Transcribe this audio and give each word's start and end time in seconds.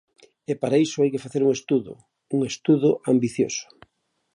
E 0.51 0.53
para 0.61 0.81
iso 0.85 0.97
hai 0.99 1.09
que 1.13 1.23
facer 1.25 1.41
un 1.43 1.51
estudo, 1.57 1.93
un 2.35 2.39
estudo 2.51 2.89
ambicioso. 3.11 3.65